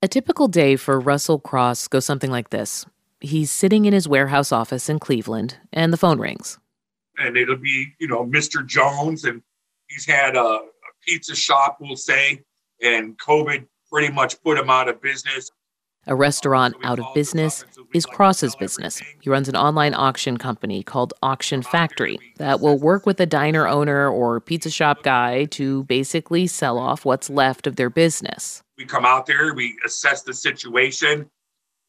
A 0.00 0.06
typical 0.06 0.46
day 0.46 0.76
for 0.76 1.00
Russell 1.00 1.40
Cross 1.40 1.88
goes 1.88 2.04
something 2.04 2.30
like 2.30 2.50
this. 2.50 2.86
He's 3.18 3.50
sitting 3.50 3.84
in 3.84 3.92
his 3.92 4.06
warehouse 4.06 4.52
office 4.52 4.88
in 4.88 5.00
Cleveland, 5.00 5.56
and 5.72 5.92
the 5.92 5.96
phone 5.96 6.20
rings. 6.20 6.56
And 7.16 7.36
it'll 7.36 7.56
be, 7.56 7.94
you 7.98 8.06
know, 8.06 8.24
Mr. 8.24 8.64
Jones, 8.64 9.24
and 9.24 9.42
he's 9.88 10.06
had 10.06 10.36
a, 10.36 10.40
a 10.40 10.60
pizza 11.04 11.34
shop, 11.34 11.78
we'll 11.80 11.96
say, 11.96 12.44
and 12.80 13.18
COVID 13.18 13.66
pretty 13.90 14.12
much 14.12 14.40
put 14.44 14.56
him 14.56 14.70
out 14.70 14.88
of 14.88 15.02
business. 15.02 15.50
A 16.06 16.14
restaurant 16.14 16.76
out 16.84 17.00
of 17.00 17.06
business 17.12 17.64
is 17.92 18.06
Cross's 18.06 18.54
business. 18.54 19.02
He 19.20 19.28
runs 19.28 19.48
an 19.48 19.56
online 19.56 19.94
auction 19.94 20.36
company 20.36 20.84
called 20.84 21.12
Auction 21.24 21.60
Factory 21.60 22.20
that 22.36 22.60
will 22.60 22.78
work 22.78 23.04
with 23.04 23.18
a 23.18 23.26
diner 23.26 23.66
owner 23.66 24.08
or 24.08 24.38
pizza 24.38 24.70
shop 24.70 25.02
guy 25.02 25.46
to 25.46 25.82
basically 25.84 26.46
sell 26.46 26.78
off 26.78 27.04
what's 27.04 27.28
left 27.28 27.66
of 27.66 27.74
their 27.74 27.90
business. 27.90 28.62
We 28.78 28.84
come 28.84 29.04
out 29.04 29.26
there, 29.26 29.52
we 29.54 29.76
assess 29.84 30.22
the 30.22 30.32
situation, 30.32 31.28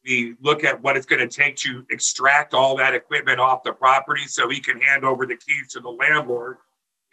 we 0.04 0.34
look 0.40 0.64
at 0.64 0.82
what 0.82 0.96
it's 0.96 1.06
going 1.06 1.26
to 1.26 1.28
take 1.28 1.56
to 1.56 1.84
extract 1.90 2.54
all 2.54 2.76
that 2.76 2.94
equipment 2.94 3.38
off 3.38 3.62
the 3.62 3.72
property 3.72 4.26
so 4.26 4.46
we 4.46 4.60
can 4.60 4.80
hand 4.80 5.04
over 5.04 5.26
the 5.26 5.36
keys 5.36 5.68
to 5.72 5.80
the 5.80 5.90
landlord 5.90 6.56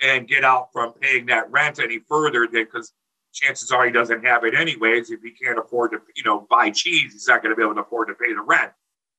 and 0.02 0.28
get 0.28 0.44
out 0.44 0.70
from 0.72 0.94
paying 0.94 1.26
that 1.28 1.52
rent 1.52 1.80
any 1.80 2.00
further 2.08 2.48
because 2.48 2.94
chances 3.34 3.72
are 3.72 3.86
he 3.86 3.92
doesn't 3.92 4.26
have 4.26 4.44
it 4.44 4.56
anyways. 4.56 5.12
If 5.12 5.22
he 5.22 5.32
can't 5.32 5.60
afford 5.60 5.92
to, 5.92 6.00
you 6.16 6.24
know, 6.24 6.48
buy 6.50 6.70
cheese, 6.72 7.14
he's 7.14 7.28
not 7.28 7.44
going 7.44 7.52
to 7.52 7.56
be 7.56 7.64
able 7.64 7.76
to 7.76 7.82
afford 7.82 8.08
to 8.08 8.14
pay 8.14 8.34
the 8.34 8.42
rent. 8.42 8.72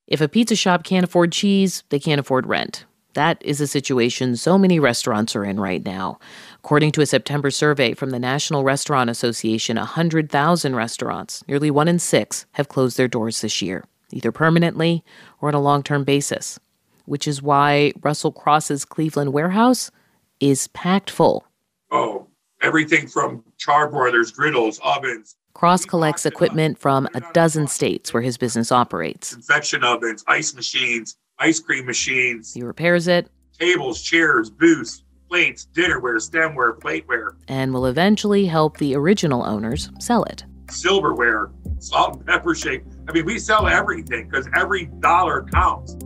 If 0.06 0.20
a 0.20 0.28
pizza 0.28 0.56
shop 0.56 0.84
can't 0.84 1.04
afford 1.04 1.32
cheese, 1.32 1.84
they 1.90 1.98
can't 1.98 2.18
afford 2.18 2.46
rent. 2.46 2.86
That 3.14 3.42
is 3.44 3.60
a 3.60 3.66
situation 3.66 4.36
so 4.36 4.58
many 4.58 4.78
restaurants 4.78 5.34
are 5.34 5.44
in 5.44 5.58
right 5.58 5.84
now. 5.84 6.18
According 6.56 6.92
to 6.92 7.00
a 7.00 7.06
September 7.06 7.50
survey 7.50 7.94
from 7.94 8.10
the 8.10 8.18
National 8.18 8.64
Restaurant 8.64 9.08
Association, 9.08 9.76
100,000 9.76 10.76
restaurants, 10.76 11.42
nearly 11.48 11.70
one 11.70 11.88
in 11.88 11.98
six, 11.98 12.46
have 12.52 12.68
closed 12.68 12.96
their 12.96 13.08
doors 13.08 13.40
this 13.40 13.62
year, 13.62 13.84
either 14.12 14.30
permanently 14.30 15.02
or 15.40 15.48
on 15.48 15.54
a 15.54 15.60
long 15.60 15.82
term 15.82 16.04
basis, 16.04 16.60
which 17.06 17.26
is 17.26 17.42
why 17.42 17.92
Russell 18.02 18.32
Cross's 18.32 18.84
Cleveland 18.84 19.32
warehouse 19.32 19.90
is 20.38 20.68
packed 20.68 21.10
full. 21.10 21.46
Oh, 21.90 22.26
everything 22.60 23.08
from 23.08 23.42
charbroilers, 23.58 24.34
griddles, 24.34 24.78
ovens. 24.84 25.34
Cross 25.54 25.86
collects 25.86 26.24
equipment 26.24 26.78
from 26.78 27.08
a 27.14 27.22
dozen 27.32 27.66
states 27.66 28.12
where 28.12 28.22
his 28.22 28.36
business 28.38 28.70
operates. 28.70 29.34
Convection 29.34 29.82
ovens, 29.82 30.22
ice 30.28 30.54
machines, 30.54 31.16
ice 31.38 31.60
cream 31.60 31.86
machines. 31.86 32.52
He 32.52 32.62
repairs 32.62 33.08
it. 33.08 33.30
Tables, 33.58 34.02
chairs, 34.02 34.50
booths, 34.50 35.04
plates, 35.28 35.68
dinnerware, 35.72 36.16
stemware, 36.16 36.78
plateware. 36.78 37.30
And 37.48 37.72
will 37.72 37.86
eventually 37.86 38.46
help 38.46 38.78
the 38.78 38.94
original 38.96 39.44
owners 39.44 39.90
sell 39.98 40.24
it. 40.24 40.44
Silverware, 40.70 41.50
salt 41.78 42.16
and 42.16 42.26
pepper 42.26 42.54
shake. 42.54 42.82
I 43.08 43.12
mean, 43.12 43.24
we 43.24 43.38
sell 43.38 43.66
everything 43.66 44.28
because 44.28 44.48
every 44.54 44.86
dollar 45.00 45.44
counts. 45.44 45.96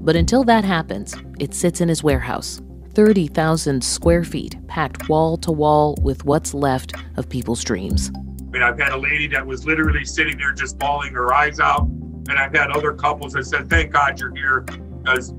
But 0.00 0.16
until 0.16 0.44
that 0.44 0.64
happens, 0.64 1.14
it 1.38 1.54
sits 1.54 1.80
in 1.80 1.88
his 1.88 2.02
warehouse, 2.02 2.60
30,000 2.94 3.82
square 3.84 4.24
feet, 4.24 4.56
packed 4.66 5.08
wall 5.08 5.36
to 5.38 5.52
wall 5.52 5.96
with 6.02 6.24
what's 6.24 6.54
left 6.54 6.94
of 7.16 7.28
people's 7.28 7.62
dreams. 7.62 8.10
I 8.14 8.50
mean, 8.50 8.62
I've 8.62 8.78
had 8.78 8.92
a 8.92 8.96
lady 8.96 9.26
that 9.28 9.46
was 9.46 9.66
literally 9.66 10.04
sitting 10.04 10.38
there 10.38 10.52
just 10.52 10.78
bawling 10.78 11.12
her 11.12 11.32
eyes 11.34 11.60
out. 11.60 11.86
And 12.28 12.38
I've 12.38 12.54
had 12.54 12.70
other 12.70 12.92
couples 12.92 13.32
that 13.32 13.46
said, 13.46 13.70
Thank 13.70 13.92
God 13.92 14.20
you're 14.20 14.34
here 14.34 14.60
because 14.60 15.32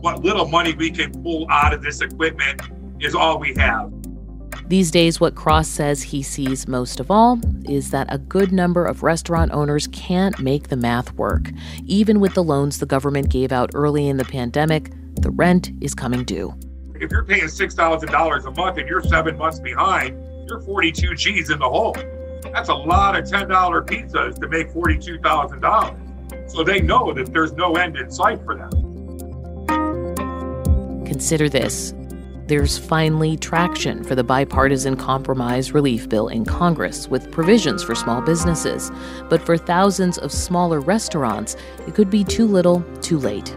what 0.00 0.24
little 0.24 0.48
money 0.48 0.74
we 0.74 0.90
can 0.90 1.12
pull 1.22 1.46
out 1.50 1.72
of 1.72 1.82
this 1.82 2.00
equipment 2.00 2.60
is 3.00 3.14
all 3.14 3.38
we 3.38 3.54
have. 3.54 3.92
These 4.68 4.90
days, 4.90 5.20
what 5.20 5.34
Cross 5.34 5.68
says 5.68 6.02
he 6.02 6.22
sees 6.22 6.66
most 6.66 7.00
of 7.00 7.10
all 7.10 7.38
is 7.64 7.90
that 7.90 8.06
a 8.10 8.18
good 8.18 8.52
number 8.52 8.86
of 8.86 9.02
restaurant 9.02 9.52
owners 9.52 9.86
can't 9.88 10.38
make 10.38 10.68
the 10.68 10.76
math 10.76 11.12
work. 11.14 11.50
Even 11.84 12.20
with 12.20 12.34
the 12.34 12.42
loans 12.42 12.78
the 12.78 12.86
government 12.86 13.28
gave 13.28 13.52
out 13.52 13.70
early 13.74 14.08
in 14.08 14.16
the 14.16 14.24
pandemic, 14.24 14.90
the 15.20 15.30
rent 15.30 15.72
is 15.80 15.94
coming 15.94 16.24
due 16.24 16.54
if 17.02 17.10
you're 17.10 17.24
paying 17.24 17.48
six 17.48 17.74
thousand 17.74 18.10
dollars 18.10 18.44
a 18.44 18.50
month 18.52 18.78
and 18.78 18.88
you're 18.88 19.02
seven 19.02 19.36
months 19.36 19.58
behind, 19.58 20.16
you're 20.48 20.60
42 20.60 21.14
G's 21.16 21.50
in 21.50 21.58
the 21.58 21.68
hole. 21.68 21.96
That's 22.52 22.68
a 22.68 22.74
lot 22.74 23.18
of 23.18 23.28
ten 23.28 23.48
dollar 23.48 23.82
pizzas 23.82 24.38
to 24.40 24.48
make 24.48 24.70
forty-two 24.70 25.18
thousand 25.18 25.60
dollars. 25.60 25.98
So 26.52 26.62
they 26.62 26.82
know 26.82 27.14
that 27.14 27.32
there's 27.32 27.54
no 27.54 27.76
end 27.76 27.96
in 27.96 28.10
sight 28.10 28.44
for 28.44 28.54
them. 28.54 28.70
Consider 31.06 31.48
this. 31.48 31.94
There's 32.46 32.76
finally 32.76 33.38
traction 33.38 34.04
for 34.04 34.14
the 34.14 34.22
bipartisan 34.22 34.96
compromise 34.96 35.72
relief 35.72 36.10
bill 36.10 36.28
in 36.28 36.44
Congress 36.44 37.08
with 37.08 37.30
provisions 37.30 37.82
for 37.82 37.94
small 37.94 38.20
businesses. 38.20 38.90
But 39.30 39.40
for 39.40 39.56
thousands 39.56 40.18
of 40.18 40.30
smaller 40.30 40.80
restaurants, 40.80 41.56
it 41.86 41.94
could 41.94 42.10
be 42.10 42.22
too 42.22 42.46
little, 42.46 42.82
too 43.00 43.18
late. 43.18 43.48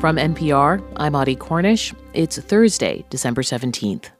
From 0.00 0.16
NPR, 0.16 0.82
I'm 0.96 1.14
Audie 1.14 1.36
Cornish. 1.36 1.94
It's 2.12 2.38
Thursday, 2.38 3.06
December 3.08 3.40
17th. 3.40 4.10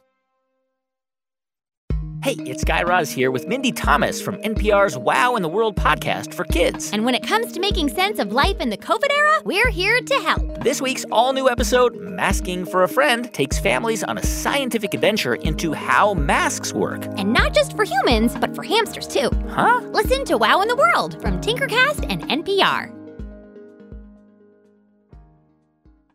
Hey, 2.21 2.35
it's 2.41 2.65
Guy 2.65 2.83
Raz 2.83 3.13
here 3.13 3.31
with 3.31 3.47
Mindy 3.47 3.71
Thomas 3.71 4.21
from 4.21 4.39
NPR's 4.39 4.99
Wow 4.99 5.37
in 5.37 5.43
the 5.43 5.49
World 5.49 5.77
podcast 5.77 6.35
for 6.35 6.43
kids. 6.45 6.93
And 6.93 7.05
when 7.05 7.15
it 7.15 7.23
comes 7.25 7.53
to 7.53 7.61
making 7.61 7.91
sense 7.91 8.19
of 8.19 8.33
life 8.33 8.59
in 8.59 8.71
the 8.71 8.77
COVID 8.77 9.09
era, 9.09 9.41
we're 9.45 9.71
here 9.71 10.01
to 10.01 10.15
help. 10.15 10.65
This 10.65 10.83
week's 10.83 11.05
all 11.13 11.33
new 11.33 11.49
episode, 11.49 11.95
Masking 11.97 12.67
for 12.67 12.83
a 12.83 12.89
Friend, 12.89 13.33
takes 13.33 13.61
families 13.61 14.03
on 14.03 14.19
a 14.19 14.23
scientific 14.25 14.95
adventure 14.95 15.37
into 15.37 15.73
how 15.73 16.13
masks 16.15 16.73
work. 16.73 17.07
And 17.17 17.33
not 17.33 17.55
just 17.55 17.77
for 17.77 17.85
humans, 17.85 18.35
but 18.35 18.53
for 18.53 18.65
hamsters 18.65 19.07
too. 19.07 19.31
Huh? 19.51 19.81
Listen 19.93 20.25
to 20.25 20.37
Wow 20.39 20.61
in 20.61 20.67
the 20.67 20.77
World 20.77 21.23
from 21.23 21.41
Tinkercast 21.41 22.05
and 22.11 22.23
NPR. 22.25 22.93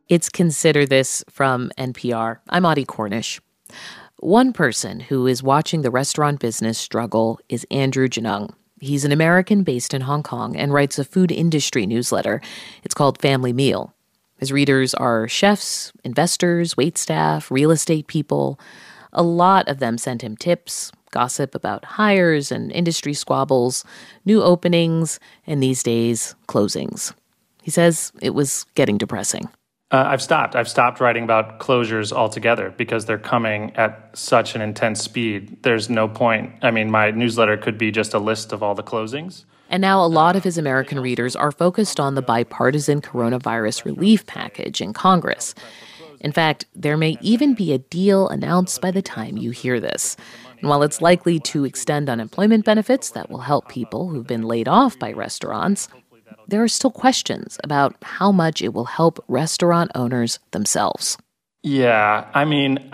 It's 0.09 0.27
Consider 0.27 0.85
This 0.85 1.23
from 1.29 1.71
NPR. 1.77 2.39
I'm 2.49 2.65
Audie 2.65 2.83
Cornish. 2.83 3.39
One 4.23 4.53
person 4.53 5.01
who 5.01 5.27
is 5.27 5.43
watching 5.43 5.81
the 5.81 5.91
restaurant 5.91 6.39
business 6.39 6.77
struggle 6.77 7.41
is 7.49 7.67
Andrew 7.69 8.07
Genung. 8.07 8.53
He's 8.79 9.03
an 9.03 9.11
American 9.11 9.63
based 9.63 9.93
in 9.93 9.99
Hong 9.99 10.23
Kong 10.23 10.55
and 10.55 10.71
writes 10.71 10.97
a 10.97 11.03
food 11.03 11.29
industry 11.29 11.85
newsletter. 11.85 12.39
It's 12.85 12.95
called 12.95 13.19
Family 13.21 13.51
Meal. 13.51 13.93
His 14.37 14.49
readers 14.49 14.93
are 14.93 15.27
chefs, 15.27 15.91
investors, 16.05 16.75
waitstaff, 16.75 17.51
real 17.51 17.69
estate 17.69 18.07
people. 18.07 18.57
A 19.11 19.23
lot 19.23 19.67
of 19.67 19.79
them 19.79 19.97
send 19.97 20.21
him 20.21 20.37
tips, 20.37 20.93
gossip 21.11 21.53
about 21.53 21.83
hires 21.83 22.49
and 22.49 22.71
industry 22.71 23.13
squabbles, 23.13 23.83
new 24.23 24.41
openings, 24.41 25.19
and 25.45 25.61
these 25.61 25.83
days, 25.83 26.33
closings. 26.47 27.13
He 27.61 27.71
says 27.71 28.13
it 28.21 28.33
was 28.33 28.65
getting 28.75 28.97
depressing. 28.97 29.49
Uh, 29.93 30.05
I've 30.07 30.23
stopped. 30.23 30.55
I've 30.55 30.67
stopped 30.67 30.99
writing 30.99 31.23
about 31.23 31.59
closures 31.59 32.11
altogether 32.11 32.73
because 32.75 33.05
they're 33.05 33.19
coming 33.19 33.75
at 33.75 34.09
such 34.17 34.55
an 34.55 34.61
intense 34.61 35.03
speed. 35.03 35.61
There's 35.61 35.87
no 35.87 36.07
point. 36.07 36.51
I 36.63 36.71
mean, 36.71 36.89
my 36.89 37.11
newsletter 37.11 37.57
could 37.57 37.77
be 37.77 37.91
just 37.91 38.15
a 38.15 38.17
list 38.19 38.51
of 38.51 38.63
all 38.63 38.73
the 38.73 38.81
closings. 38.81 39.45
And 39.69 39.81
now 39.81 40.03
a 40.03 40.07
lot 40.07 40.35
of 40.35 40.43
his 40.43 40.57
American 40.57 40.99
readers 40.99 41.35
are 41.35 41.51
focused 41.51 41.99
on 41.99 42.15
the 42.15 42.23
bipartisan 42.23 43.01
coronavirus 43.01 43.85
relief 43.85 44.25
package 44.25 44.81
in 44.81 44.93
Congress. 44.93 45.53
In 46.19 46.31
fact, 46.31 46.65
there 46.73 46.97
may 46.97 47.17
even 47.21 47.53
be 47.53 47.71
a 47.71 47.77
deal 47.77 48.27
announced 48.29 48.81
by 48.81 48.89
the 48.89 49.01
time 49.03 49.37
you 49.37 49.51
hear 49.51 49.79
this. 49.79 50.17
And 50.59 50.69
while 50.69 50.81
it's 50.81 51.01
likely 51.01 51.39
to 51.41 51.65
extend 51.65 52.09
unemployment 52.09 52.65
benefits 52.65 53.11
that 53.11 53.29
will 53.29 53.41
help 53.41 53.67
people 53.67 54.09
who've 54.09 54.25
been 54.25 54.43
laid 54.43 54.67
off 54.67 54.97
by 54.97 55.11
restaurants, 55.11 55.87
there 56.47 56.63
are 56.63 56.67
still 56.67 56.91
questions 56.91 57.57
about 57.63 57.95
how 58.01 58.31
much 58.31 58.61
it 58.61 58.73
will 58.73 58.85
help 58.85 59.23
restaurant 59.27 59.91
owners 59.95 60.39
themselves. 60.51 61.17
Yeah, 61.63 62.29
I 62.33 62.45
mean, 62.45 62.91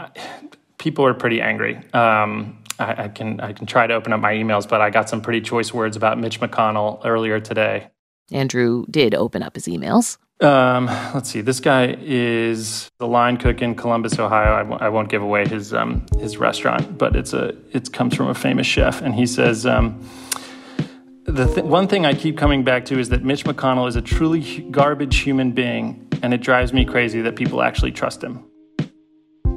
people 0.78 1.06
are 1.06 1.14
pretty 1.14 1.42
angry. 1.42 1.78
Um, 1.94 2.58
I, 2.78 3.04
I, 3.04 3.08
can 3.10 3.40
I 3.40 3.54
can 3.54 3.66
try 3.66 3.88
to 3.88 3.94
open 3.94 4.14
up 4.14 4.20
my 4.20 4.34
emails, 4.34 4.68
but 4.68 4.82
I 4.82 4.90
got 4.90 5.10
some 5.10 5.22
pretty 5.22 5.42
choice 5.42 5.74
words 5.74 5.98
about 5.98 6.18
Mitch 6.20 6.40
McConnell 6.40 7.02
earlier 7.04 7.40
today. 7.40 7.90
Andrew 8.32 8.86
did 8.90 9.16
open 9.16 9.42
up 9.44 9.56
his 9.56 9.66
emails. 9.66 10.18
Um, 10.42 10.86
let's 11.14 11.30
see. 11.30 11.42
This 11.42 11.60
guy 11.60 11.98
is 12.00 12.90
the 12.98 13.08
line 13.08 13.38
cook 13.38 13.62
in 13.62 13.76
Columbus, 13.76 14.18
Ohio. 14.18 14.54
I 14.54 14.60
w- 14.60 14.78
I 14.80 14.88
won't 14.88 15.10
give 15.10 15.22
away 15.22 15.46
his 15.48 15.74
um, 15.74 16.06
his 16.18 16.38
restaurant, 16.38 16.98
but 16.98 17.16
it's 17.16 17.34
a 17.34 17.56
it 17.74 17.92
comes 17.92 18.16
from 18.16 18.28
a 18.30 18.34
famous 18.36 18.68
chef, 18.68 19.02
and 19.02 19.14
he 19.16 19.26
says. 19.26 19.66
Um, 19.66 20.08
the 21.32 21.46
th- 21.46 21.66
one 21.66 21.88
thing 21.88 22.06
I 22.06 22.14
keep 22.14 22.38
coming 22.38 22.64
back 22.64 22.86
to 22.86 23.00
is 23.00 23.10
that 23.10 23.24
Mitch 23.24 23.44
McConnell 23.46 23.88
is 23.88 23.96
a 23.96 24.02
truly 24.02 24.62
garbage 24.72 25.18
human 25.20 25.52
being, 25.52 26.08
and 26.22 26.34
it 26.34 26.42
drives 26.42 26.74
me 26.74 26.86
crazy 26.86 27.22
that 27.22 27.36
people 27.36 27.62
actually 27.62 27.92
trust 27.92 28.24
him. 28.24 28.46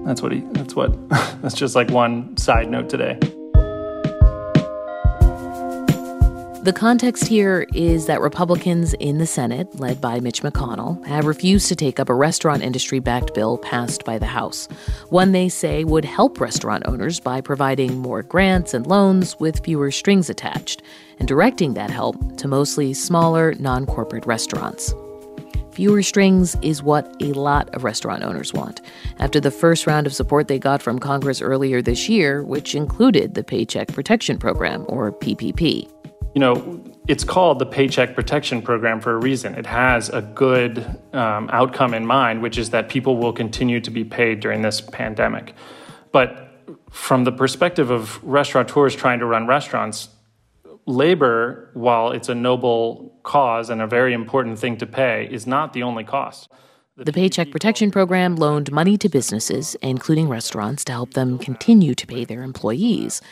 That's 0.04 0.20
what 0.20 0.32
he. 0.32 0.40
That's 0.52 0.74
what. 0.74 1.08
that's 1.42 1.54
just 1.54 1.74
like 1.74 1.90
one 1.90 2.36
side 2.36 2.68
note 2.68 2.88
today. 2.88 3.18
The 6.62 6.72
context 6.72 7.26
here 7.26 7.66
is 7.74 8.06
that 8.06 8.20
Republicans 8.20 8.94
in 8.94 9.18
the 9.18 9.26
Senate, 9.26 9.80
led 9.80 10.00
by 10.00 10.20
Mitch 10.20 10.42
McConnell, 10.42 11.04
have 11.06 11.26
refused 11.26 11.66
to 11.66 11.74
take 11.74 11.98
up 11.98 12.08
a 12.08 12.14
restaurant 12.14 12.62
industry 12.62 13.00
backed 13.00 13.34
bill 13.34 13.58
passed 13.58 14.04
by 14.04 14.16
the 14.16 14.26
House. 14.26 14.68
One 15.08 15.32
they 15.32 15.48
say 15.48 15.82
would 15.82 16.04
help 16.04 16.38
restaurant 16.38 16.84
owners 16.86 17.18
by 17.18 17.40
providing 17.40 17.98
more 17.98 18.22
grants 18.22 18.74
and 18.74 18.86
loans 18.86 19.40
with 19.40 19.64
fewer 19.64 19.90
strings 19.90 20.30
attached 20.30 20.82
and 21.18 21.26
directing 21.26 21.74
that 21.74 21.90
help 21.90 22.36
to 22.36 22.46
mostly 22.46 22.94
smaller, 22.94 23.54
non 23.58 23.84
corporate 23.84 24.24
restaurants. 24.24 24.94
Fewer 25.72 26.04
strings 26.04 26.54
is 26.62 26.80
what 26.80 27.12
a 27.20 27.32
lot 27.32 27.74
of 27.74 27.82
restaurant 27.82 28.22
owners 28.22 28.52
want. 28.52 28.80
After 29.18 29.40
the 29.40 29.50
first 29.50 29.88
round 29.88 30.06
of 30.06 30.14
support 30.14 30.46
they 30.46 30.60
got 30.60 30.80
from 30.80 31.00
Congress 31.00 31.42
earlier 31.42 31.82
this 31.82 32.08
year, 32.08 32.44
which 32.44 32.76
included 32.76 33.34
the 33.34 33.42
Paycheck 33.42 33.88
Protection 33.88 34.38
Program, 34.38 34.84
or 34.86 35.10
PPP. 35.10 35.90
You 36.34 36.40
know, 36.40 36.82
it's 37.08 37.24
called 37.24 37.58
the 37.58 37.66
Paycheck 37.66 38.14
Protection 38.14 38.62
Program 38.62 39.00
for 39.00 39.12
a 39.12 39.18
reason. 39.18 39.54
It 39.54 39.66
has 39.66 40.08
a 40.08 40.22
good 40.22 40.78
um, 41.12 41.50
outcome 41.52 41.92
in 41.92 42.06
mind, 42.06 42.40
which 42.40 42.56
is 42.56 42.70
that 42.70 42.88
people 42.88 43.18
will 43.18 43.32
continue 43.32 43.80
to 43.80 43.90
be 43.90 44.02
paid 44.04 44.40
during 44.40 44.62
this 44.62 44.80
pandemic. 44.80 45.54
But 46.10 46.48
from 46.90 47.24
the 47.24 47.32
perspective 47.32 47.90
of 47.90 48.22
restaurateurs 48.22 48.94
trying 48.94 49.18
to 49.18 49.26
run 49.26 49.46
restaurants, 49.46 50.08
labor, 50.86 51.70
while 51.74 52.12
it's 52.12 52.28
a 52.28 52.34
noble 52.34 53.18
cause 53.22 53.68
and 53.68 53.82
a 53.82 53.86
very 53.86 54.14
important 54.14 54.58
thing 54.58 54.76
to 54.78 54.86
pay, 54.86 55.28
is 55.30 55.46
not 55.46 55.72
the 55.74 55.82
only 55.82 56.04
cost. 56.04 56.50
The 56.96 57.12
Paycheck 57.12 57.50
Protection 57.50 57.90
Program 57.90 58.36
loaned 58.36 58.70
money 58.70 58.96
to 58.98 59.08
businesses, 59.08 59.74
including 59.76 60.28
restaurants, 60.28 60.84
to 60.84 60.92
help 60.92 61.14
them 61.14 61.38
continue 61.38 61.94
to 61.94 62.06
pay 62.06 62.24
their 62.24 62.42
employees. 62.42 63.22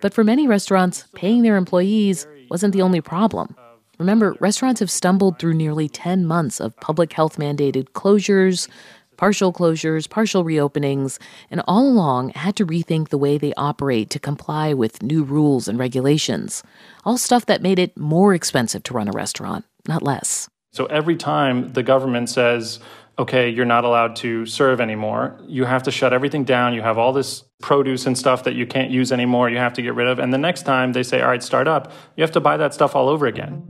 But 0.00 0.12
for 0.12 0.22
many 0.22 0.46
restaurants, 0.46 1.06
paying 1.14 1.42
their 1.42 1.56
employees 1.56 2.26
wasn't 2.50 2.72
the 2.72 2.82
only 2.82 3.00
problem. 3.00 3.56
Remember, 3.98 4.36
restaurants 4.40 4.80
have 4.80 4.90
stumbled 4.90 5.38
through 5.38 5.54
nearly 5.54 5.88
10 5.88 6.26
months 6.26 6.60
of 6.60 6.76
public 6.76 7.12
health 7.12 7.38
mandated 7.38 7.90
closures, 7.90 8.68
partial 9.16 9.52
closures, 9.52 10.08
partial 10.08 10.44
reopenings, 10.44 11.18
and 11.50 11.62
all 11.66 11.88
along 11.88 12.30
had 12.30 12.56
to 12.56 12.66
rethink 12.66 13.08
the 13.08 13.18
way 13.18 13.38
they 13.38 13.54
operate 13.54 14.10
to 14.10 14.18
comply 14.18 14.74
with 14.74 15.02
new 15.02 15.22
rules 15.24 15.68
and 15.68 15.78
regulations. 15.78 16.62
All 17.04 17.16
stuff 17.16 17.46
that 17.46 17.62
made 17.62 17.78
it 17.78 17.96
more 17.96 18.34
expensive 18.34 18.82
to 18.84 18.94
run 18.94 19.08
a 19.08 19.12
restaurant, 19.12 19.64
not 19.88 20.02
less. 20.02 20.48
So 20.72 20.86
every 20.86 21.16
time 21.16 21.72
the 21.72 21.82
government 21.82 22.28
says, 22.28 22.80
okay, 23.18 23.48
you're 23.48 23.64
not 23.64 23.84
allowed 23.84 24.14
to 24.16 24.44
serve 24.44 24.80
anymore, 24.80 25.40
you 25.46 25.64
have 25.64 25.82
to 25.84 25.90
shut 25.90 26.12
everything 26.12 26.44
down, 26.44 26.74
you 26.74 26.82
have 26.82 26.98
all 26.98 27.12
this 27.12 27.44
produce 27.62 28.06
and 28.06 28.16
stuff 28.16 28.44
that 28.44 28.54
you 28.54 28.66
can't 28.66 28.90
use 28.90 29.10
anymore, 29.10 29.48
you 29.48 29.56
have 29.56 29.72
to 29.72 29.82
get 29.82 29.94
rid 29.94 30.06
of. 30.06 30.18
And 30.18 30.32
the 30.32 30.38
next 30.38 30.62
time 30.62 30.92
they 30.92 31.02
say, 31.02 31.22
all 31.22 31.28
right, 31.28 31.42
start 31.42 31.66
up, 31.66 31.92
you 32.16 32.22
have 32.22 32.32
to 32.32 32.40
buy 32.40 32.56
that 32.58 32.74
stuff 32.74 32.94
all 32.94 33.08
over 33.08 33.26
again. 33.26 33.62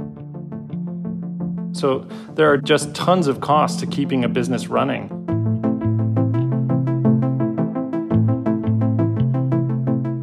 So 1.73 2.01
there 2.35 2.51
are 2.51 2.57
just 2.57 2.95
tons 2.95 3.29
of 3.29 3.41
costs 3.41 3.79
to 3.81 3.87
keeping 3.87 4.25
a 4.25 4.29
business 4.29 4.67
running. 4.67 5.09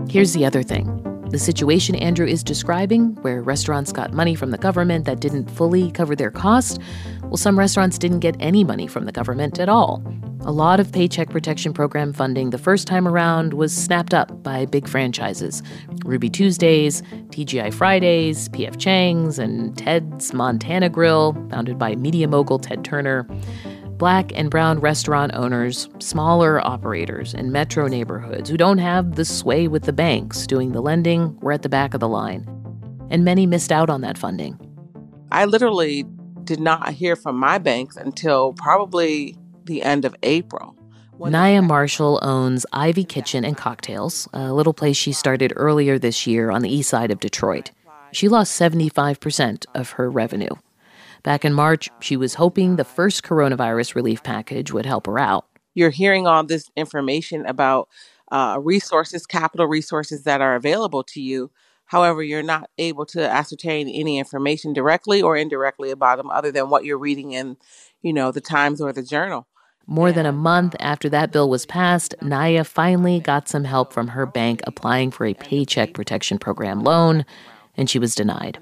Here's 0.09 0.33
the 0.33 0.45
other 0.45 0.63
thing 0.63 1.02
the 1.33 1.39
situation 1.39 1.95
Andrew 1.95 2.27
is 2.27 2.43
describing, 2.43 3.15
where 3.23 3.41
restaurants 3.41 3.91
got 3.91 4.13
money 4.13 4.35
from 4.35 4.51
the 4.51 4.57
government 4.59 5.05
that 5.05 5.19
didn't 5.19 5.49
fully 5.49 5.89
cover 5.89 6.15
their 6.15 6.29
cost, 6.29 6.79
well, 7.23 7.37
some 7.37 7.57
restaurants 7.57 7.97
didn't 7.97 8.19
get 8.19 8.35
any 8.39 8.63
money 8.63 8.85
from 8.85 9.05
the 9.05 9.11
government 9.11 9.57
at 9.57 9.67
all. 9.67 10.03
A 10.41 10.51
lot 10.51 10.79
of 10.79 10.91
Paycheck 10.91 11.31
Protection 11.31 11.73
Program 11.73 12.13
funding 12.13 12.51
the 12.51 12.59
first 12.59 12.85
time 12.85 13.07
around 13.07 13.55
was 13.55 13.75
snapped 13.75 14.13
up 14.13 14.43
by 14.43 14.67
big 14.67 14.87
franchises 14.87 15.63
Ruby 16.05 16.29
Tuesdays, 16.29 17.01
TGI 17.29 17.73
Fridays, 17.73 18.47
PF 18.49 18.77
Chang's, 18.77 19.39
and 19.39 19.75
Ted's 19.75 20.35
Montana 20.35 20.87
Grill, 20.87 21.33
founded 21.49 21.79
by 21.79 21.95
media 21.95 22.27
mogul 22.27 22.59
Ted 22.59 22.85
Turner 22.85 23.27
black 23.97 24.31
and 24.35 24.49
brown 24.49 24.79
restaurant 24.79 25.33
owners, 25.33 25.87
smaller 25.99 26.65
operators 26.65 27.33
in 27.33 27.51
metro 27.51 27.87
neighborhoods 27.87 28.49
who 28.49 28.57
don't 28.57 28.79
have 28.79 29.15
the 29.15 29.25
sway 29.25 29.67
with 29.67 29.83
the 29.83 29.93
banks 29.93 30.47
doing 30.47 30.71
the 30.71 30.81
lending 30.81 31.39
were 31.39 31.51
at 31.51 31.61
the 31.61 31.69
back 31.69 31.93
of 31.93 31.99
the 31.99 32.07
line. 32.07 32.47
And 33.09 33.23
many 33.23 33.45
missed 33.45 33.71
out 33.71 33.89
on 33.89 34.01
that 34.01 34.17
funding. 34.17 34.59
I 35.31 35.45
literally 35.45 36.05
did 36.43 36.59
not 36.59 36.93
hear 36.93 37.15
from 37.15 37.37
my 37.37 37.57
banks 37.57 37.95
until 37.95 38.53
probably 38.53 39.37
the 39.65 39.81
end 39.81 40.05
of 40.05 40.15
April. 40.23 40.75
Nya 41.19 41.65
Marshall 41.65 42.19
owns 42.21 42.65
Ivy 42.73 43.05
Kitchen 43.05 43.45
and 43.45 43.55
Cocktails, 43.55 44.27
a 44.33 44.51
little 44.51 44.73
place 44.73 44.97
she 44.97 45.13
started 45.13 45.53
earlier 45.55 45.97
this 45.97 46.27
year 46.27 46.51
on 46.51 46.61
the 46.61 46.73
east 46.73 46.89
side 46.89 47.11
of 47.11 47.19
Detroit. 47.19 47.71
She 48.11 48.27
lost 48.27 48.59
75% 48.59 49.65
of 49.73 49.91
her 49.91 50.09
revenue. 50.09 50.49
Back 51.23 51.45
in 51.45 51.53
March, 51.53 51.89
she 52.01 52.17
was 52.17 52.33
hoping 52.33 52.75
the 52.75 52.83
first 52.83 53.23
coronavirus 53.23 53.95
relief 53.95 54.23
package 54.23 54.73
would 54.73 54.85
help 54.85 55.05
her 55.07 55.17
out. 55.17 55.45
You're 55.73 55.89
hearing 55.89 56.27
all 56.27 56.43
this 56.43 56.69
information 56.75 57.45
about 57.45 57.87
uh, 58.29 58.59
resources, 58.61 59.25
capital 59.25 59.67
resources 59.67 60.23
that 60.23 60.41
are 60.41 60.55
available 60.55 61.03
to 61.03 61.21
you. 61.21 61.49
However, 61.85 62.21
you're 62.23 62.43
not 62.43 62.69
able 62.77 63.05
to 63.07 63.29
ascertain 63.29 63.87
any 63.87 64.19
information 64.19 64.73
directly 64.73 65.21
or 65.21 65.37
indirectly 65.37 65.91
about 65.91 66.17
them 66.17 66.29
other 66.29 66.51
than 66.51 66.69
what 66.69 66.83
you're 66.83 66.97
reading 66.97 67.31
in, 67.31 67.55
you 68.01 68.11
know, 68.11 68.31
the 68.31 68.41
Times 68.41 68.81
or 68.81 68.91
the 68.91 69.03
Journal. 69.03 69.47
More 69.85 70.11
than 70.11 70.25
a 70.25 70.31
month 70.31 70.75
after 70.79 71.09
that 71.09 71.31
bill 71.31 71.49
was 71.49 71.65
passed, 71.65 72.15
Nya 72.21 72.65
finally 72.65 73.19
got 73.19 73.47
some 73.47 73.65
help 73.65 73.93
from 73.93 74.09
her 74.09 74.25
bank 74.25 74.61
applying 74.65 75.11
for 75.11 75.25
a 75.25 75.33
Paycheck 75.33 75.93
Protection 75.93 76.37
Program 76.37 76.83
loan, 76.83 77.25
and 77.75 77.89
she 77.89 77.99
was 77.99 78.15
denied. 78.15 78.59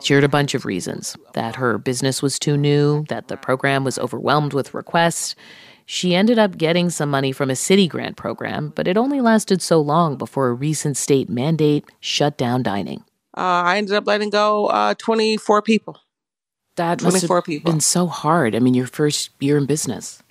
She 0.00 0.14
heard 0.14 0.24
a 0.24 0.28
bunch 0.28 0.54
of 0.54 0.64
reasons 0.64 1.16
that 1.34 1.56
her 1.56 1.78
business 1.78 2.22
was 2.22 2.38
too 2.38 2.56
new, 2.56 3.04
that 3.08 3.28
the 3.28 3.36
program 3.36 3.84
was 3.84 3.98
overwhelmed 3.98 4.52
with 4.52 4.74
requests. 4.74 5.34
She 5.86 6.14
ended 6.14 6.38
up 6.38 6.58
getting 6.58 6.90
some 6.90 7.10
money 7.10 7.32
from 7.32 7.50
a 7.50 7.56
city 7.56 7.88
grant 7.88 8.16
program, 8.16 8.72
but 8.74 8.86
it 8.86 8.96
only 8.96 9.20
lasted 9.20 9.62
so 9.62 9.80
long 9.80 10.16
before 10.16 10.48
a 10.48 10.52
recent 10.52 10.96
state 10.96 11.28
mandate 11.28 11.84
shut 12.00 12.36
down 12.36 12.62
dining. 12.62 13.04
Uh, 13.36 13.62
I 13.64 13.78
ended 13.78 13.94
up 13.94 14.06
letting 14.06 14.30
go 14.30 14.66
uh, 14.66 14.94
24 14.98 15.62
people. 15.62 15.98
That 16.76 17.02
must 17.02 17.26
have 17.26 17.44
people. 17.44 17.72
been 17.72 17.80
so 17.80 18.06
hard. 18.06 18.54
I 18.54 18.60
mean, 18.60 18.74
your 18.74 18.86
first 18.86 19.30
year 19.40 19.58
in 19.58 19.66
business. 19.66 20.22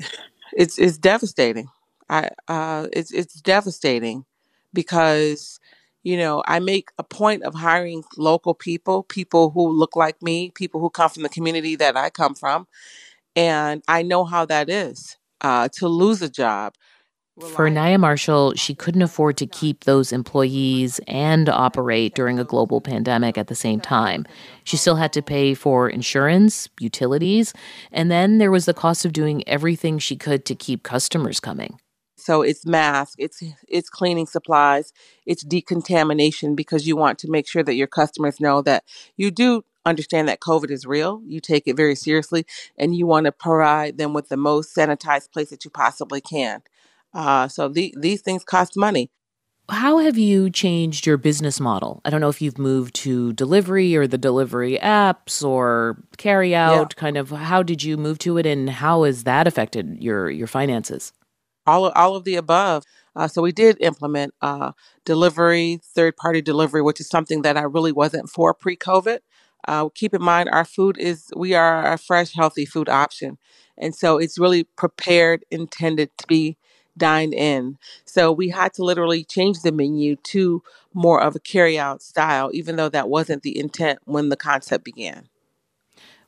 it's 0.55 0.77
it's 0.79 0.97
devastating. 0.97 1.67
I 2.09 2.29
uh, 2.47 2.87
it's 2.93 3.11
it's 3.11 3.41
devastating 3.41 4.25
because 4.73 5.59
you 6.03 6.17
know, 6.17 6.43
I 6.47 6.59
make 6.59 6.89
a 6.97 7.03
point 7.03 7.43
of 7.43 7.53
hiring 7.53 8.03
local 8.17 8.53
people, 8.53 9.03
people 9.03 9.49
who 9.49 9.69
look 9.69 9.95
like 9.95 10.21
me, 10.21 10.51
people 10.51 10.79
who 10.79 10.89
come 10.89 11.09
from 11.09 11.23
the 11.23 11.29
community 11.29 11.75
that 11.75 11.97
I 11.97 12.09
come 12.09 12.35
from. 12.35 12.67
And 13.35 13.83
I 13.87 14.03
know 14.03 14.25
how 14.25 14.45
that 14.45 14.69
is 14.69 15.17
uh, 15.41 15.69
to 15.73 15.87
lose 15.87 16.21
a 16.21 16.29
job. 16.29 16.73
For 17.39 17.69
Nya 17.69 17.99
Marshall, 17.99 18.55
she 18.55 18.73
couldn't 18.73 19.03
afford 19.03 19.37
to 19.37 19.45
keep 19.45 19.83
those 19.83 20.11
employees 20.11 20.99
and 21.07 21.47
operate 21.47 22.15
during 22.15 22.39
a 22.39 22.43
global 22.43 22.81
pandemic 22.81 23.37
at 23.37 23.45
the 23.45 23.53
same 23.53 23.79
time. 23.79 24.25
She 24.63 24.75
still 24.75 24.95
had 24.95 25.13
to 25.13 25.21
pay 25.21 25.53
for 25.53 25.87
insurance, 25.87 26.67
utilities, 26.79 27.53
and 27.91 28.09
then 28.09 28.39
there 28.39 28.49
was 28.49 28.65
the 28.65 28.73
cost 28.73 29.05
of 29.05 29.13
doing 29.13 29.47
everything 29.47 29.99
she 29.99 30.15
could 30.15 30.45
to 30.45 30.55
keep 30.55 30.81
customers 30.81 31.39
coming. 31.39 31.79
So 32.17 32.41
it's 32.41 32.65
masks, 32.65 33.15
it's 33.19 33.43
it's 33.67 33.89
cleaning 33.89 34.25
supplies, 34.25 34.91
it's 35.25 35.43
decontamination 35.43 36.55
because 36.55 36.87
you 36.87 36.95
want 36.95 37.19
to 37.19 37.29
make 37.29 37.47
sure 37.47 37.63
that 37.63 37.75
your 37.75 37.87
customers 37.87 38.39
know 38.39 38.61
that 38.63 38.83
you 39.17 39.29
do 39.31 39.63
understand 39.85 40.27
that 40.27 40.39
COVID 40.39 40.69
is 40.71 40.85
real. 40.85 41.21
You 41.25 41.39
take 41.39 41.67
it 41.67 41.77
very 41.77 41.95
seriously, 41.95 42.45
and 42.77 42.95
you 42.95 43.07
want 43.07 43.25
to 43.25 43.31
provide 43.31 43.97
them 43.97 44.13
with 44.13 44.29
the 44.29 44.37
most 44.37 44.75
sanitized 44.75 45.31
place 45.31 45.49
that 45.51 45.63
you 45.63 45.71
possibly 45.71 46.19
can. 46.19 46.63
Uh, 47.13 47.47
so 47.47 47.69
the, 47.69 47.93
these 47.97 48.21
things 48.21 48.43
cost 48.43 48.75
money. 48.75 49.09
How 49.69 49.97
have 49.97 50.17
you 50.17 50.49
changed 50.49 51.05
your 51.05 51.17
business 51.17 51.59
model? 51.59 52.01
I 52.05 52.09
don't 52.09 52.21
know 52.21 52.29
if 52.29 52.41
you've 52.41 52.57
moved 52.57 52.95
to 52.95 53.33
delivery 53.33 53.97
or 53.97 54.07
the 54.07 54.17
delivery 54.17 54.79
apps 54.81 55.43
or 55.43 55.97
carry 56.17 56.55
out. 56.55 56.93
Yeah. 56.95 56.99
Kind 57.01 57.17
of 57.17 57.29
how 57.31 57.63
did 57.63 57.83
you 57.83 57.97
move 57.97 58.17
to 58.19 58.37
it, 58.37 58.45
and 58.45 58.69
how 58.69 59.03
has 59.03 59.23
that 59.25 59.45
affected 59.45 59.97
your 60.01 60.29
your 60.29 60.47
finances? 60.47 61.11
All 61.67 61.85
of, 61.85 61.93
all 61.95 62.15
of 62.15 62.23
the 62.23 62.35
above. 62.35 62.83
Uh, 63.15 63.27
so 63.27 63.41
we 63.41 63.51
did 63.51 63.77
implement 63.81 64.33
uh, 64.41 64.71
delivery, 65.05 65.79
third 65.83 66.15
party 66.17 66.41
delivery, 66.41 66.81
which 66.81 66.99
is 66.99 67.09
something 67.09 67.41
that 67.41 67.57
I 67.57 67.63
really 67.63 67.91
wasn't 67.91 68.29
for 68.29 68.53
pre 68.53 68.75
COVID. 68.75 69.19
Uh, 69.67 69.89
keep 69.93 70.13
in 70.13 70.23
mind, 70.23 70.49
our 70.51 70.63
food 70.65 70.97
is, 70.97 71.29
we 71.35 71.53
are 71.53 71.91
a 71.91 71.97
fresh, 71.97 72.33
healthy 72.33 72.65
food 72.65 72.87
option. 72.87 73.37
And 73.77 73.93
so 73.93 74.17
it's 74.17 74.39
really 74.39 74.63
prepared, 74.63 75.43
intended 75.51 76.09
to 76.19 76.27
be 76.27 76.57
dined 76.97 77.33
in. 77.33 77.77
So 78.05 78.31
we 78.31 78.49
had 78.49 78.73
to 78.75 78.83
literally 78.83 79.23
change 79.23 79.61
the 79.61 79.71
menu 79.71 80.15
to 80.15 80.63
more 80.93 81.21
of 81.21 81.35
a 81.35 81.39
carry 81.39 81.77
out 81.77 82.01
style, 82.01 82.49
even 82.53 82.75
though 82.75 82.89
that 82.89 83.09
wasn't 83.09 83.43
the 83.43 83.57
intent 83.59 83.99
when 84.05 84.29
the 84.29 84.37
concept 84.37 84.83
began. 84.83 85.27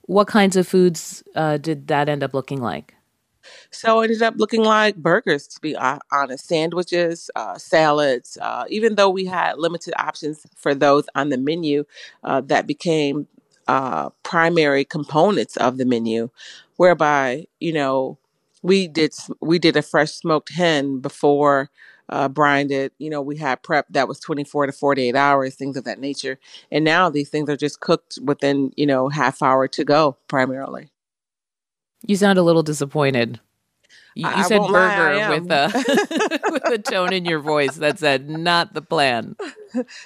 What 0.04 0.28
kinds 0.28 0.56
of 0.56 0.68
foods 0.68 1.24
uh, 1.36 1.58
did 1.58 1.88
that 1.88 2.10
end 2.10 2.24
up 2.24 2.34
looking 2.34 2.62
like? 2.62 2.96
So 3.72 4.02
it 4.02 4.06
ended 4.06 4.22
up 4.24 4.36
looking 4.38 4.64
like 4.64 4.96
burgers, 4.96 5.48
to 5.48 5.62
be 5.62 5.76
honest, 5.76 6.48
sandwiches, 6.48 7.30
uh, 7.36 7.58
salads. 7.58 8.38
Uh, 8.42 8.66
even 8.70 8.96
though 8.96 9.10
we 9.10 9.26
had 9.26 9.58
limited 9.58 9.94
options 9.98 10.46
for 10.56 10.74
those 10.74 11.06
on 11.16 11.30
the 11.30 11.38
menu, 11.38 11.86
uh, 12.24 12.42
that 12.42 12.68
became 12.68 13.28
uh, 13.68 14.10
primary 14.24 14.84
components 14.86 15.58
of 15.58 15.78
the 15.78 15.86
menu, 15.86 16.30
whereby 16.78 17.46
you 17.60 17.74
know 17.74 18.18
we 18.62 18.88
did 18.88 19.14
we 19.42 19.60
did 19.60 19.78
a 19.78 19.82
fresh 19.82 20.12
smoked 20.12 20.52
hen 20.52 21.00
before 21.00 21.70
uh, 22.10 22.28
brined 22.28 22.72
it. 22.72 22.94
You 22.98 23.10
know, 23.10 23.22
we 23.22 23.38
had 23.38 23.62
prep 23.64 23.86
that 23.92 24.08
was 24.08 24.20
24 24.20 24.68
to 24.68 24.72
48 24.72 25.16
hours, 25.16 25.56
things 25.56 25.78
of 25.78 25.84
that 25.86 26.00
nature. 26.00 26.40
And 26.72 26.84
now 26.84 27.10
these 27.10 27.30
things 27.30 27.50
are 27.50 27.58
just 27.58 27.80
cooked 27.80 28.18
within, 28.24 28.72
you 28.76 28.86
know, 28.86 29.10
half 29.10 29.42
hour 29.42 29.68
to 29.70 29.84
go 29.86 30.18
primarily. 30.28 30.90
You 32.06 32.16
sound 32.16 32.38
a 32.38 32.44
little 32.44 32.64
disappointed. 32.64 33.40
You, 34.16 34.28
you 34.28 34.44
said 34.44 34.60
burger 34.60 35.30
with 35.30 35.52
a 35.52 36.40
with 36.52 36.66
a 36.66 36.78
tone 36.78 37.14
in 37.14 37.26
your 37.26 37.40
voice 37.40 37.76
that 37.76 38.00
said 38.00 38.30
not 38.30 38.74
the 38.74 38.82
plan. 38.82 39.36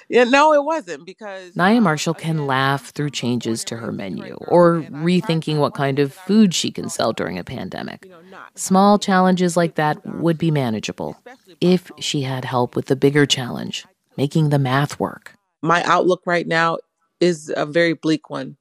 Yeah, 0.08 0.24
no, 0.24 0.52
it 0.52 0.62
wasn't 0.62 1.06
because 1.06 1.52
Nya 1.54 1.78
um, 1.78 1.84
Marshall 1.84 2.14
can 2.14 2.46
laugh 2.46 2.90
through 2.90 3.10
changes 3.10 3.64
to 3.64 3.76
her 3.76 3.92
menu 3.92 4.34
or 4.48 4.82
rethinking 4.90 5.58
what 5.58 5.74
kind 5.74 5.98
of 5.98 6.12
food 6.12 6.54
she 6.54 6.70
can 6.70 6.88
sell 6.88 7.12
during 7.12 7.38
a 7.38 7.44
pandemic. 7.44 8.10
Small 8.54 8.98
challenges 8.98 9.56
like 9.56 9.74
that 9.76 10.04
would 10.06 10.38
be 10.38 10.50
manageable 10.50 11.16
if 11.60 11.90
she 11.98 12.22
had 12.22 12.44
help 12.44 12.76
with 12.76 12.86
the 12.86 12.96
bigger 12.96 13.26
challenge, 13.26 13.86
making 14.16 14.50
the 14.50 14.58
math 14.58 15.00
work. 15.00 15.34
My 15.62 15.82
outlook 15.84 16.22
right 16.26 16.46
now 16.46 16.78
is 17.20 17.50
a 17.56 17.64
very 17.64 17.94
bleak 17.94 18.28
one 18.28 18.58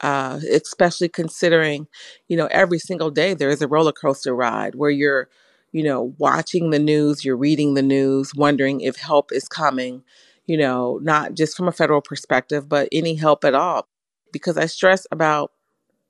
uh, 0.00 0.40
especially 0.50 1.08
considering, 1.08 1.86
you 2.28 2.36
know, 2.36 2.46
every 2.50 2.78
single 2.78 3.10
day 3.10 3.34
there 3.34 3.50
is 3.50 3.62
a 3.62 3.68
roller 3.68 3.92
coaster 3.92 4.34
ride 4.34 4.74
where 4.74 4.90
you're, 4.90 5.28
you 5.72 5.82
know, 5.82 6.14
watching 6.18 6.70
the 6.70 6.78
news, 6.78 7.24
you're 7.24 7.36
reading 7.36 7.74
the 7.74 7.82
news, 7.82 8.34
wondering 8.34 8.80
if 8.80 8.96
help 8.96 9.32
is 9.32 9.48
coming, 9.48 10.02
you 10.46 10.56
know, 10.56 10.98
not 11.02 11.34
just 11.34 11.56
from 11.56 11.68
a 11.68 11.72
federal 11.72 12.00
perspective, 12.00 12.68
but 12.68 12.88
any 12.92 13.14
help 13.14 13.44
at 13.44 13.54
all. 13.54 13.88
Because 14.32 14.58
I 14.58 14.66
stress 14.66 15.06
about 15.10 15.52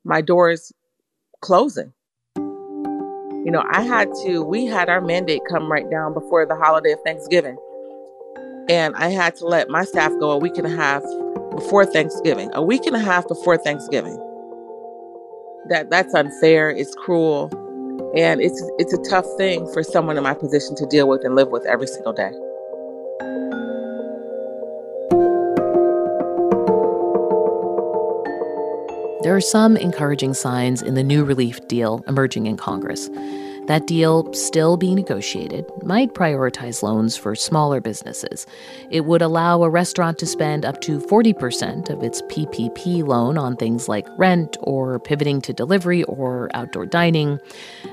my 0.05 0.21
doors 0.21 0.73
closing. 1.41 1.93
You 2.37 3.51
know, 3.51 3.63
I 3.71 3.83
had 3.83 4.09
to, 4.25 4.43
we 4.43 4.65
had 4.65 4.89
our 4.89 5.03
mandate 5.03 5.43
come 5.51 5.71
right 5.71 5.89
down 5.91 6.15
before 6.15 6.47
the 6.47 6.57
holiday 6.57 6.93
of 6.93 7.01
Thanksgiving. 7.05 7.59
And 8.71 8.97
I 8.97 9.11
had 9.11 9.37
to 9.37 9.47
let 9.47 9.69
my 9.69 9.85
staff 9.85 10.11
go 10.19 10.31
a 10.31 10.39
week 10.39 10.57
and 10.57 10.67
a 10.67 10.75
half 10.75 11.03
before 11.55 11.87
Thanksgiving, 11.87 12.51
a 12.55 12.63
week 12.63 12.87
and 12.87 12.97
a 12.97 12.99
half 12.99 13.27
before 13.29 13.57
Thanksgiving. 13.57 14.17
That 15.69 15.89
that's 15.91 16.15
unfair, 16.15 16.71
it's 16.71 16.95
cruel, 16.95 17.51
and 18.17 18.41
it's 18.41 18.63
it's 18.79 18.93
a 18.93 19.03
tough 19.09 19.27
thing 19.37 19.67
for 19.73 19.83
someone 19.83 20.17
in 20.17 20.23
my 20.23 20.35
position 20.35 20.77
to 20.77 20.87
deal 20.87 21.09
with 21.09 21.25
and 21.25 21.35
live 21.35 21.49
with 21.49 21.65
every 21.67 21.87
single 21.87 22.13
day. 22.13 22.33
There 29.23 29.35
are 29.35 29.41
some 29.41 29.79
encouraging 29.79 30.35
signs 30.35 30.83
in 30.83 30.97
the 30.97 31.03
new 31.03 31.25
relief 31.25 31.67
deal 31.67 32.05
emerging 32.07 32.45
in 32.45 32.59
Congress. 32.59 33.09
That 33.67 33.87
deal, 33.87 34.31
still 34.35 34.77
being 34.77 34.97
negotiated, 34.97 35.65
might 35.83 36.13
prioritize 36.13 36.83
loans 36.83 37.17
for 37.17 37.35
smaller 37.35 37.81
businesses. 37.81 38.47
It 38.91 39.07
would 39.07 39.23
allow 39.23 39.63
a 39.63 39.71
restaurant 39.71 40.19
to 40.19 40.27
spend 40.27 40.67
up 40.67 40.81
to 40.83 40.99
40% 40.99 41.89
of 41.89 42.03
its 42.03 42.21
PPP 42.23 43.07
loan 43.07 43.39
on 43.39 43.57
things 43.57 43.89
like 43.89 44.07
rent 44.19 44.59
or 44.61 44.99
pivoting 44.99 45.41
to 45.43 45.53
delivery 45.53 46.05
or 46.05 46.51
outdoor 46.55 46.85
dining, 46.85 47.39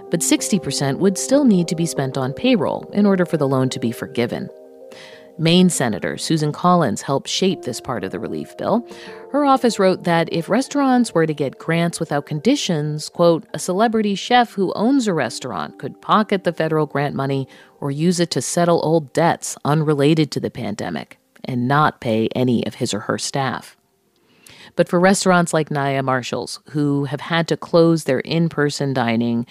but 0.10 0.20
60% 0.20 0.98
would 1.00 1.18
still 1.18 1.46
need 1.46 1.70
to 1.70 1.76
be 1.76 1.86
spent 1.86 2.18
on 2.18 2.34
payroll 2.34 2.90
in 2.94 3.06
order 3.06 3.26
for 3.26 3.38
the 3.38 3.48
loan 3.48 3.70
to 3.70 3.80
be 3.80 3.92
forgiven. 3.92 4.50
Maine 5.38 5.70
Senator 5.70 6.18
Susan 6.18 6.52
Collins 6.52 7.02
helped 7.02 7.28
shape 7.28 7.64
this 7.64 7.82
part 7.82 8.04
of 8.04 8.12
the 8.12 8.20
relief 8.20 8.56
bill. 8.58 8.88
Her 9.32 9.46
office 9.46 9.80
wrote 9.80 10.04
that 10.04 10.32
if 10.32 10.50
restaurants 10.50 11.14
were 11.14 11.26
to 11.26 11.34
get 11.34 11.58
grants 11.58 12.00
without 12.00 12.26
conditions, 12.26 13.10
quote, 13.10 13.46
a 13.54 13.60
celebrity 13.60 14.16
chef 14.16 14.54
who 14.54 14.74
owns 14.74 15.08
a 15.08 15.14
restaurant 15.14 15.80
could 15.80 16.02
pocket 16.02 16.44
the 16.44 16.54
federal 16.54 16.86
grant 16.86 17.16
money 17.16 17.48
or 17.80 17.92
use 17.92 18.20
it 18.20 18.30
to 18.32 18.42
settle 18.42 18.82
old 18.84 19.14
debts 19.14 19.58
unrelated 19.66 20.32
to 20.32 20.40
the 20.40 20.52
pandemic 20.52 21.18
and 21.46 21.68
not 21.68 22.02
pay 22.02 22.28
any 22.36 22.66
of 22.68 22.76
his 22.76 22.94
or 22.94 23.02
her 23.02 23.18
staff. 23.18 23.78
But 24.76 24.88
for 24.88 25.00
restaurants 25.00 25.54
like 25.54 25.70
Nya 25.70 26.04
Marshall's, 26.04 26.60
who 26.70 27.06
have 27.06 27.22
had 27.22 27.48
to 27.48 27.58
close 27.58 28.04
their 28.04 28.20
in 28.20 28.48
person 28.50 28.94
dining, 28.94 29.46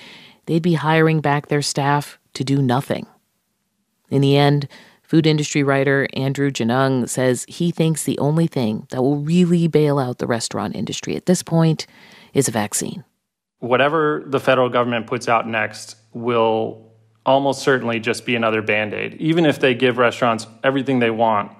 they'd 0.46 0.62
be 0.62 0.74
hiring 0.74 1.20
back 1.20 1.48
their 1.48 1.62
staff 1.62 2.18
to 2.34 2.44
do 2.44 2.62
nothing. 2.62 3.06
In 4.08 4.22
the 4.22 4.36
end, 4.36 4.68
Food 5.10 5.26
industry 5.26 5.64
writer 5.64 6.06
Andrew 6.12 6.52
Genung 6.52 7.08
says 7.08 7.44
he 7.48 7.72
thinks 7.72 8.04
the 8.04 8.16
only 8.20 8.46
thing 8.46 8.86
that 8.90 9.02
will 9.02 9.16
really 9.16 9.66
bail 9.66 9.98
out 9.98 10.18
the 10.18 10.26
restaurant 10.28 10.76
industry 10.76 11.16
at 11.16 11.26
this 11.26 11.42
point 11.42 11.88
is 12.32 12.46
a 12.46 12.52
vaccine. 12.52 13.02
Whatever 13.58 14.22
the 14.24 14.38
federal 14.38 14.68
government 14.68 15.08
puts 15.08 15.28
out 15.28 15.48
next 15.48 15.96
will 16.12 16.92
almost 17.26 17.62
certainly 17.62 17.98
just 17.98 18.24
be 18.24 18.36
another 18.36 18.62
band 18.62 18.94
aid. 18.94 19.14
Even 19.14 19.46
if 19.46 19.58
they 19.58 19.74
give 19.74 19.98
restaurants 19.98 20.46
everything 20.62 21.00
they 21.00 21.10
want, 21.10 21.50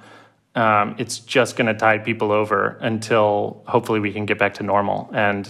um, 0.54 0.94
it's 0.98 1.18
just 1.18 1.56
going 1.56 1.66
to 1.66 1.74
tide 1.74 2.04
people 2.04 2.30
over 2.30 2.78
until 2.80 3.64
hopefully 3.66 3.98
we 3.98 4.12
can 4.12 4.26
get 4.26 4.38
back 4.38 4.54
to 4.54 4.62
normal. 4.62 5.10
And 5.12 5.48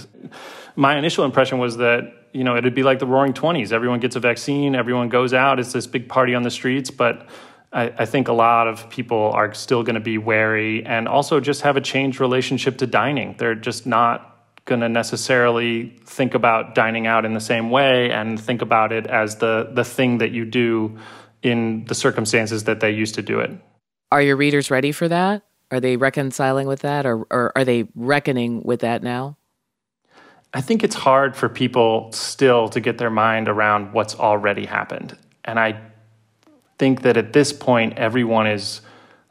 my 0.74 0.96
initial 0.96 1.26
impression 1.26 1.58
was 1.58 1.76
that 1.76 2.28
you 2.32 2.44
know 2.44 2.56
it'd 2.56 2.74
be 2.74 2.82
like 2.82 2.98
the 2.98 3.06
Roaring 3.06 3.34
Twenties. 3.34 3.74
Everyone 3.74 4.00
gets 4.00 4.16
a 4.16 4.20
vaccine, 4.20 4.74
everyone 4.74 5.10
goes 5.10 5.34
out. 5.34 5.60
It's 5.60 5.74
this 5.74 5.86
big 5.86 6.08
party 6.08 6.34
on 6.34 6.44
the 6.44 6.50
streets, 6.50 6.90
but 6.90 7.28
I, 7.72 7.92
I 7.98 8.04
think 8.04 8.28
a 8.28 8.32
lot 8.32 8.66
of 8.66 8.90
people 8.90 9.30
are 9.32 9.54
still 9.54 9.82
going 9.82 9.94
to 9.94 10.00
be 10.00 10.18
wary 10.18 10.84
and 10.84 11.06
also 11.06 11.40
just 11.40 11.62
have 11.62 11.76
a 11.76 11.80
changed 11.80 12.20
relationship 12.20 12.78
to 12.78 12.86
dining. 12.86 13.36
They're 13.38 13.54
just 13.54 13.86
not 13.86 14.26
going 14.64 14.80
to 14.80 14.88
necessarily 14.88 15.96
think 16.04 16.34
about 16.34 16.74
dining 16.74 17.06
out 17.06 17.24
in 17.24 17.34
the 17.34 17.40
same 17.40 17.70
way 17.70 18.10
and 18.10 18.38
think 18.38 18.62
about 18.62 18.92
it 18.92 19.06
as 19.06 19.36
the 19.36 19.70
the 19.72 19.84
thing 19.84 20.18
that 20.18 20.30
you 20.30 20.44
do 20.44 20.98
in 21.42 21.84
the 21.86 21.94
circumstances 21.94 22.64
that 22.64 22.80
they 22.80 22.90
used 22.90 23.14
to 23.14 23.22
do 23.22 23.40
it. 23.40 23.50
Are 24.12 24.22
your 24.22 24.36
readers 24.36 24.70
ready 24.70 24.92
for 24.92 25.08
that? 25.08 25.42
Are 25.70 25.80
they 25.80 25.96
reconciling 25.96 26.66
with 26.66 26.80
that 26.80 27.06
or, 27.06 27.26
or 27.30 27.52
are 27.56 27.64
they 27.64 27.86
reckoning 27.94 28.62
with 28.62 28.80
that 28.80 29.02
now? 29.02 29.36
I 30.52 30.60
think 30.60 30.82
it's 30.82 30.96
hard 30.96 31.36
for 31.36 31.48
people 31.48 32.10
still 32.12 32.68
to 32.70 32.80
get 32.80 32.98
their 32.98 33.10
mind 33.10 33.48
around 33.48 33.92
what's 33.92 34.16
already 34.16 34.66
happened. 34.66 35.16
And 35.44 35.60
I 35.60 35.80
think 36.80 37.02
that 37.02 37.18
at 37.18 37.34
this 37.34 37.52
point, 37.52 37.98
everyone 37.98 38.46
is 38.46 38.80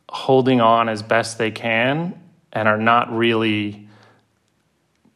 holding 0.08 0.62
on 0.62 0.88
as 0.88 1.01
best 1.01 1.39
they 1.39 1.50
can 1.50 2.13
and 2.53 2.68
are 2.68 2.77
not 2.77 3.12
really 3.12 3.89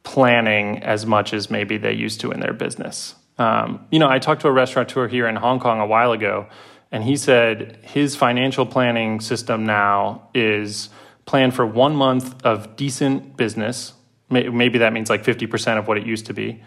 planning 0.01 0.81
as 0.81 1.05
much 1.05 1.31
as 1.31 1.51
maybe 1.51 1.77
they 1.77 1.93
used 1.93 2.19
to 2.21 2.31
in 2.31 2.39
their 2.39 2.51
business. 2.51 3.13
Um, 3.37 3.85
you 3.91 3.99
know, 3.99 4.09
I 4.09 4.17
talked 4.17 4.41
to 4.41 4.47
a 4.47 4.51
restaurateur 4.51 5.07
here 5.07 5.27
in 5.27 5.35
Hong 5.35 5.59
Kong 5.59 5.79
a 5.79 5.85
while 5.85 6.11
ago, 6.11 6.47
and 6.91 7.03
he 7.03 7.17
said 7.17 7.77
his 7.83 8.15
financial 8.15 8.65
planning 8.65 9.21
system 9.21 9.67
now 9.67 10.27
is 10.33 10.89
plan 11.25 11.51
for 11.51 11.67
one 11.67 11.95
month 11.95 12.43
of 12.43 12.75
decent 12.75 13.37
business. 13.37 13.93
Maybe 14.31 14.79
that 14.79 14.91
means 14.91 15.07
like 15.07 15.23
50% 15.23 15.77
of 15.77 15.87
what 15.87 15.99
it 15.99 16.05
used 16.07 16.25
to 16.25 16.33
be 16.33 16.63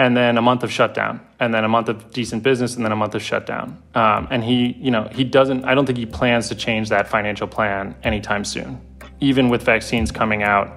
and 0.00 0.16
then 0.16 0.38
a 0.38 0.42
month 0.42 0.62
of 0.62 0.72
shutdown, 0.72 1.20
and 1.40 1.52
then 1.52 1.62
a 1.62 1.68
month 1.68 1.90
of 1.90 2.10
decent 2.10 2.42
business, 2.42 2.74
and 2.74 2.82
then 2.82 2.90
a 2.90 2.96
month 2.96 3.14
of 3.14 3.22
shutdown. 3.22 3.76
Um, 3.94 4.28
and 4.30 4.42
he, 4.42 4.74
you 4.80 4.90
know, 4.90 5.06
he 5.12 5.24
doesn't. 5.24 5.66
I 5.66 5.74
don't 5.74 5.84
think 5.84 5.98
he 5.98 6.06
plans 6.06 6.48
to 6.48 6.54
change 6.54 6.88
that 6.88 7.06
financial 7.06 7.46
plan 7.46 7.94
anytime 8.02 8.42
soon. 8.42 8.80
Even 9.20 9.50
with 9.50 9.62
vaccines 9.62 10.10
coming 10.10 10.42
out, 10.42 10.74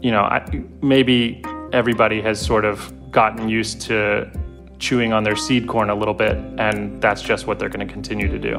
you 0.00 0.10
know, 0.10 0.22
I, 0.22 0.42
maybe 0.80 1.44
everybody 1.74 2.22
has 2.22 2.40
sort 2.40 2.64
of 2.64 2.90
gotten 3.10 3.50
used 3.50 3.82
to 3.82 4.30
chewing 4.78 5.12
on 5.12 5.22
their 5.22 5.36
seed 5.36 5.68
corn 5.68 5.90
a 5.90 5.94
little 5.94 6.14
bit, 6.14 6.38
and 6.56 6.98
that's 7.02 7.20
just 7.20 7.46
what 7.46 7.58
they're 7.58 7.68
going 7.68 7.86
to 7.86 7.92
continue 7.92 8.26
to 8.26 8.38
do. 8.38 8.54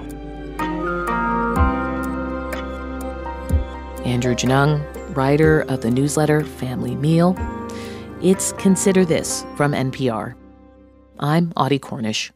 Andrew 4.05 4.35
Genung, 4.35 4.85
writer 5.15 5.61
of 5.61 5.81
the 5.81 5.89
newsletter 5.89 6.43
Family 6.43 6.95
Meal 6.95 7.35
it's 8.21 8.51
Consider 8.53 9.05
This 9.05 9.45
from 9.55 9.73
NPR. 9.73 10.33
I'm 11.19 11.53
Audie 11.55 11.79
Cornish. 11.79 12.31